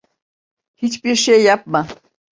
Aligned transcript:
Hiçbir 0.75 1.15
şey 1.15 1.41
yapma. 1.43 1.87